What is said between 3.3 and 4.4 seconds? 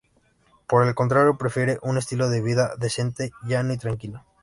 llano y tranquilo.